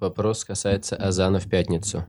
Вопрос 0.00 0.46
касается 0.46 0.96
азана 0.96 1.40
в 1.40 1.48
пятницу. 1.50 2.06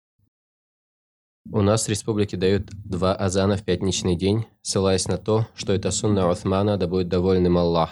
У 1.52 1.62
нас 1.62 1.86
в 1.86 1.90
республике 1.90 2.38
дают 2.38 2.68
два 2.68 3.14
азана 3.14 3.58
в 3.58 3.66
пятничный 3.66 4.16
день, 4.16 4.46
ссылаясь 4.62 5.10
на 5.10 5.18
то, 5.18 5.46
что 5.56 5.74
это 5.74 5.92
сунна 5.92 6.30
Уthмана, 6.30 6.78
да 6.78 6.88
будет 6.88 7.10
доволен 7.10 7.48
им 7.48 7.58
Аллах. 7.58 7.90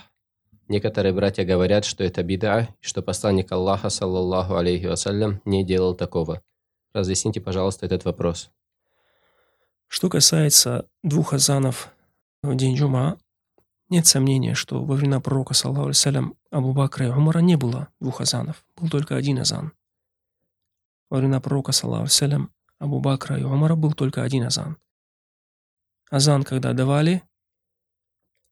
Некоторые 0.70 1.14
братья 1.14 1.44
говорят, 1.44 1.84
что 1.84 2.06
это 2.06 2.24
бида, 2.24 2.70
и 2.82 2.86
что 2.86 3.02
посланник 3.02 3.52
Аллаха, 3.52 3.90
саллаллаху 3.90 4.56
алейхи 4.56 4.86
вассалям, 4.86 5.42
не 5.44 5.66
делал 5.66 5.96
такого. 5.96 6.42
Разъясните, 6.94 7.42
пожалуйста, 7.42 7.86
этот 7.86 8.06
вопрос. 8.06 8.52
Что 9.88 10.08
касается 10.08 10.88
двух 11.04 11.34
азанов 11.34 11.92
в 12.42 12.56
день 12.56 12.78
Джума, 12.78 13.18
нет 13.90 14.08
сомнения, 14.08 14.54
что 14.54 14.82
во 14.82 14.96
времена 14.96 15.20
пророка, 15.20 15.54
саллаху 15.54 15.86
алейсалям, 15.88 16.36
Абу 16.52 16.72
Бакра 16.72 17.08
и 17.08 17.10
Умара 17.10 17.40
не 17.40 17.58
было 17.58 17.90
двух 18.00 18.22
азанов, 18.22 18.64
был 18.78 18.88
только 18.88 19.18
один 19.18 19.40
азан. 19.40 19.74
Во 21.10 21.18
времена 21.18 21.42
пророка, 21.42 21.72
саллаху 21.72 22.04
алейсалям, 22.04 22.54
Абу 22.78 23.00
Бакра 23.00 23.38
и 23.38 23.44
Умара 23.44 23.76
был 23.76 23.94
только 23.94 24.24
один 24.24 24.44
азан. 24.44 24.78
Азан, 26.10 26.44
когда 26.44 26.74
давали, 26.74 27.24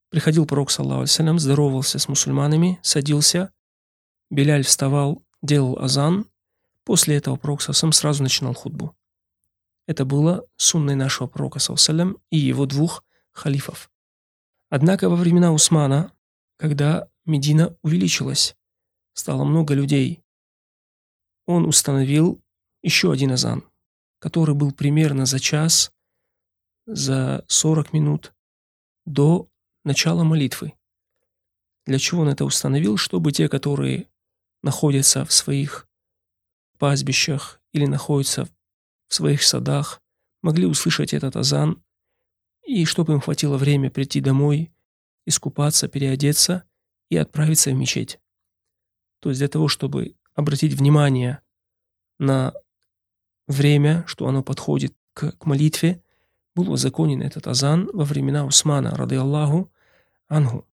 Приходил 0.09 0.45
пророк, 0.45 0.71
саллаху 0.71 0.99
алейсалям, 0.99 1.37
здоровался 1.37 1.99
с 1.99 2.07
мусульманами, 2.07 2.79
садился, 2.81 3.51
Беляль 4.29 4.63
вставал, 4.63 5.23
делал 5.41 5.77
азан, 5.79 6.25
после 6.85 7.17
этого 7.17 7.35
пророк 7.35 7.61
сам 7.61 7.91
сразу 7.91 8.23
начинал 8.23 8.53
худбу. 8.53 8.95
Это 9.85 10.05
было 10.05 10.45
сунной 10.55 10.95
нашего 10.95 11.27
пророка, 11.27 11.59
саллаху 11.59 12.21
и 12.29 12.37
его 12.37 12.65
двух 12.65 13.03
халифов. 13.31 13.91
Однако 14.69 15.09
во 15.09 15.15
времена 15.15 15.51
Усмана, 15.51 16.13
когда 16.57 17.09
Медина 17.25 17.75
увеличилась, 17.81 18.55
стало 19.13 19.43
много 19.43 19.73
людей, 19.73 20.23
он 21.45 21.65
установил 21.65 22.41
еще 22.87 23.11
один 23.11 23.33
азан, 23.33 23.63
который 24.19 24.55
был 24.55 24.71
примерно 24.71 25.25
за 25.25 25.39
час, 25.39 25.91
за 26.85 27.43
40 27.47 27.91
минут 27.91 28.33
до 29.05 29.49
начало 29.83 30.23
молитвы. 30.23 30.73
Для 31.85 31.99
чего 31.99 32.21
он 32.21 32.29
это 32.29 32.45
установил? 32.45 32.95
Чтобы 32.95 33.33
те, 33.33 33.49
которые 33.49 34.07
находятся 34.63 35.25
в 35.25 35.33
своих 35.33 35.87
пастбищах 36.77 37.61
или 37.73 37.85
находятся 37.85 38.45
в 39.07 39.13
своих 39.13 39.43
садах, 39.43 40.01
могли 40.41 40.65
услышать 40.65 41.13
этот 41.13 41.35
азан, 41.35 41.83
и 42.65 42.85
чтобы 42.85 43.13
им 43.13 43.19
хватило 43.19 43.57
время 43.57 43.91
прийти 43.91 44.21
домой, 44.21 44.71
искупаться, 45.25 45.89
переодеться 45.89 46.63
и 47.09 47.17
отправиться 47.17 47.71
в 47.71 47.73
мечеть. 47.73 48.19
То 49.19 49.29
есть 49.29 49.39
для 49.39 49.49
того, 49.49 49.67
чтобы 49.67 50.15
обратить 50.35 50.73
внимание 50.73 51.41
на 52.19 52.53
время, 53.47 54.03
что 54.07 54.27
оно 54.27 54.43
подходит 54.43 54.93
к, 55.13 55.31
к 55.31 55.45
молитве, 55.45 56.03
был 56.55 56.71
узаконен 56.71 57.21
этот 57.21 57.47
азан 57.47 57.89
во 57.93 58.03
времена 58.03 58.45
Усмана, 58.45 58.91
рады 58.95 59.15
Аллаху, 59.15 59.71
Ангу. 60.27 60.67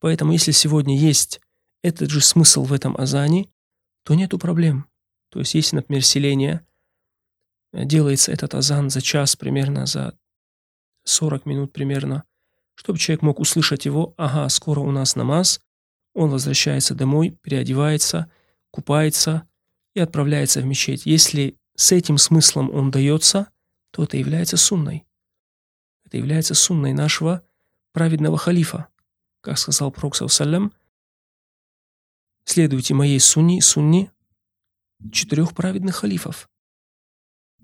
Поэтому 0.00 0.32
если 0.32 0.52
сегодня 0.52 0.98
есть 0.98 1.40
этот 1.82 2.10
же 2.10 2.20
смысл 2.20 2.64
в 2.64 2.72
этом 2.72 2.96
азане, 2.96 3.48
то 4.04 4.14
нету 4.14 4.38
проблем. 4.38 4.86
То 5.30 5.40
есть 5.40 5.54
если, 5.54 5.76
например, 5.76 6.04
селение 6.04 6.66
э, 7.72 7.84
делается 7.84 8.32
этот 8.32 8.54
азан 8.54 8.90
за 8.90 9.00
час 9.00 9.36
примерно, 9.36 9.86
за 9.86 10.16
40 11.04 11.46
минут 11.46 11.72
примерно, 11.72 12.24
чтобы 12.74 12.98
человек 12.98 13.22
мог 13.22 13.40
услышать 13.40 13.84
его, 13.84 14.14
ага, 14.16 14.48
скоро 14.48 14.80
у 14.80 14.90
нас 14.90 15.16
намаз, 15.16 15.60
он 16.14 16.30
возвращается 16.30 16.94
домой, 16.94 17.38
переодевается, 17.42 18.30
купается 18.70 19.48
и 19.94 20.00
отправляется 20.00 20.60
в 20.60 20.64
мечеть. 20.64 21.06
Если 21.06 21.56
с 21.76 21.92
этим 21.92 22.18
смыслом 22.18 22.70
он 22.70 22.90
дается, 22.90 23.48
то 23.90 24.02
это 24.02 24.16
является 24.16 24.56
сунной. 24.56 25.06
Это 26.04 26.16
является 26.16 26.54
сунной 26.54 26.92
нашего 26.92 27.44
праведного 27.92 28.36
халифа. 28.36 28.88
Как 29.40 29.58
сказал 29.58 29.90
Пророк 29.90 30.16
Саллям, 30.16 30.72
следуйте 32.44 32.94
моей 32.94 33.20
сунни, 33.20 33.60
сунни 33.60 34.10
четырех 35.12 35.54
праведных 35.54 35.96
халифов. 35.96 36.48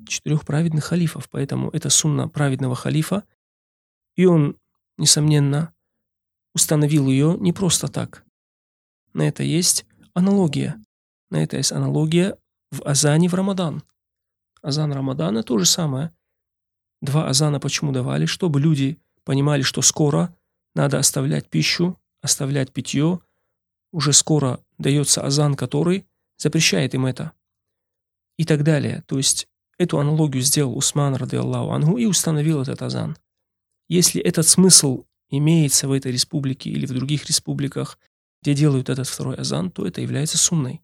Четырех 0.06 0.44
праведных 0.44 0.84
халифов. 0.84 1.28
Поэтому 1.30 1.70
это 1.70 1.90
сунна 1.90 2.28
праведного 2.28 2.74
халифа. 2.74 3.24
И 4.16 4.26
он, 4.26 4.58
несомненно, 4.98 5.74
установил 6.54 7.08
ее 7.08 7.36
не 7.38 7.52
просто 7.52 7.88
так. 7.88 8.24
На 9.12 9.26
это 9.26 9.42
есть 9.42 9.86
аналогия. 10.14 10.80
На 11.30 11.42
это 11.42 11.56
есть 11.56 11.72
аналогия 11.72 12.36
в 12.70 12.82
Азане 12.84 13.28
в 13.28 13.34
Рамадан. 13.34 13.82
Азан 14.62 14.92
Рамадана 14.92 15.42
то 15.42 15.58
же 15.58 15.64
самое. 15.64 16.12
Два 17.00 17.28
азана 17.28 17.60
почему 17.60 17.92
давали? 17.92 18.26
Чтобы 18.26 18.60
люди 18.60 18.98
понимали, 19.24 19.62
что 19.62 19.80
скоро 19.80 20.36
надо 20.74 20.98
оставлять 20.98 21.48
пищу, 21.48 21.98
оставлять 22.20 22.72
питье, 22.72 23.20
уже 23.92 24.12
скоро 24.12 24.60
дается 24.78 25.22
азан, 25.22 25.54
который 25.54 26.06
запрещает 26.36 26.94
им 26.94 27.06
это. 27.06 27.32
И 28.36 28.44
так 28.44 28.62
далее. 28.62 29.02
То 29.06 29.16
есть 29.16 29.48
эту 29.78 29.98
аналогию 29.98 30.42
сделал 30.42 30.76
Усман, 30.76 31.14
рады 31.14 31.38
Аллаху 31.38 31.72
Ангу, 31.72 31.96
и 31.96 32.06
установил 32.06 32.60
этот 32.62 32.82
азан. 32.82 33.16
Если 33.88 34.20
этот 34.20 34.46
смысл 34.46 35.04
имеется 35.30 35.88
в 35.88 35.92
этой 35.92 36.12
республике 36.12 36.70
или 36.70 36.86
в 36.86 36.92
других 36.92 37.26
республиках, 37.26 37.98
где 38.42 38.54
делают 38.54 38.88
этот 38.88 39.08
второй 39.08 39.36
азан, 39.36 39.70
то 39.70 39.86
это 39.86 40.00
является 40.00 40.38
сунной. 40.38 40.80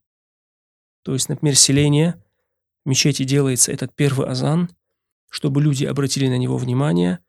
То 1.06 1.12
есть, 1.12 1.28
например, 1.28 1.54
селение, 1.54 2.20
в 2.84 2.88
мечети 2.88 3.22
делается 3.22 3.70
этот 3.70 3.94
первый 3.94 4.26
азан, 4.26 4.68
чтобы 5.28 5.62
люди 5.62 5.84
обратили 5.84 6.26
на 6.26 6.36
него 6.36 6.58
внимание, 6.58 7.20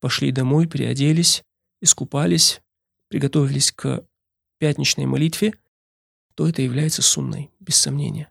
пошли 0.00 0.30
домой, 0.32 0.66
переоделись, 0.66 1.42
искупались, 1.80 2.60
приготовились 3.08 3.72
к 3.72 4.06
пятничной 4.58 5.06
молитве, 5.06 5.54
то 6.34 6.46
это 6.46 6.60
является 6.60 7.00
сунной, 7.00 7.50
без 7.58 7.76
сомнения. 7.76 8.30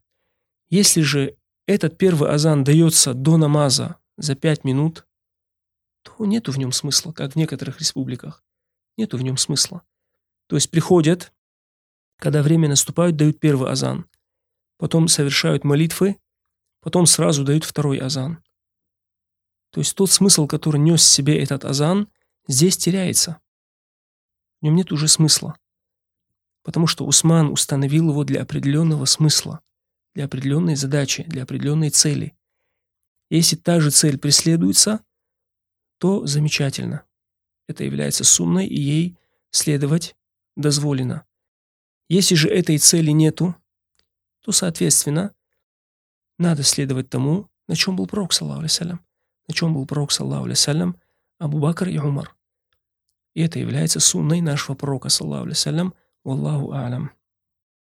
Если 0.69 1.01
же 1.01 1.35
этот 1.66 1.97
первый 1.97 2.29
азан 2.29 2.63
дается 2.63 3.16
до 3.16 3.38
намаза 3.38 3.97
за 4.17 4.35
пять 4.35 4.63
минут, 4.63 5.07
то 6.03 6.28
нету 6.28 6.51
в 6.51 6.59
нем 6.59 6.72
смысла, 6.72 7.11
как 7.11 7.34
в 7.34 7.38
некоторых 7.38 7.79
республиках. 7.79 8.44
Нету 8.97 9.17
в 9.17 9.23
нем 9.23 9.38
смысла. 9.38 9.81
То 10.45 10.57
есть 10.57 10.69
приходят, 10.69 11.34
когда 12.17 12.44
время 12.44 12.69
наступает, 12.69 13.16
дают 13.16 13.40
первый 13.40 13.72
азан, 13.72 14.06
потом 14.81 15.07
совершают 15.07 15.63
молитвы, 15.63 16.17
потом 16.79 17.05
сразу 17.05 17.43
дают 17.43 17.65
второй 17.65 17.99
азан. 17.99 18.43
То 19.69 19.79
есть 19.79 19.95
тот 19.95 20.09
смысл, 20.09 20.47
который 20.47 20.81
нес 20.81 21.01
в 21.03 21.07
себе 21.07 21.39
этот 21.39 21.65
азан, 21.65 22.07
здесь 22.47 22.77
теряется. 22.77 23.39
В 24.59 24.65
нем 24.65 24.75
нет 24.75 24.91
уже 24.91 25.07
смысла. 25.07 25.55
Потому 26.63 26.87
что 26.87 27.05
Усман 27.05 27.51
установил 27.51 28.09
его 28.09 28.23
для 28.23 28.41
определенного 28.41 29.05
смысла, 29.05 29.61
для 30.15 30.25
определенной 30.25 30.75
задачи, 30.75 31.25
для 31.25 31.43
определенной 31.43 31.91
цели. 31.91 32.35
Если 33.29 33.57
та 33.57 33.81
же 33.81 33.91
цель 33.91 34.17
преследуется, 34.17 35.05
то 35.99 36.25
замечательно. 36.25 37.05
Это 37.67 37.83
является 37.83 38.23
сунной, 38.23 38.65
и 38.65 38.81
ей 38.81 39.19
следовать 39.51 40.15
дозволено. 40.55 41.23
Если 42.09 42.33
же 42.33 42.49
этой 42.49 42.79
цели 42.79 43.11
нету, 43.11 43.55
то, 44.41 44.52
соответственно, 44.52 45.34
надо 46.38 46.63
следовать 46.63 47.09
тому, 47.09 47.50
на 47.68 47.75
чем 47.75 47.96
был 47.96 48.07
пророк, 48.07 48.34
саллаху 48.34 48.59
алейсалям 48.59 49.06
на 49.52 49.53
чем 49.53 49.74
был 49.74 49.85
пророк, 49.85 50.12
саллаху 50.12 50.46
алейсалям, 50.46 50.96
Абу 51.38 51.59
Бакр 51.59 51.90
и 51.90 51.97
Умар. 51.97 52.35
И 53.34 53.41
это 53.41 53.59
является 53.59 54.00
сунной 54.00 54.40
нашего 54.40 54.75
пророка, 54.75 55.09
саллаху 55.09 55.44
алейсалям, 55.44 55.94
Аллаху 56.24 56.72
алям. 56.72 57.12